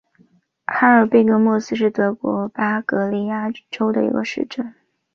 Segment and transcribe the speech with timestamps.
[0.65, 4.73] 哈尔贝格莫斯是德国巴伐利亚州的一个市镇。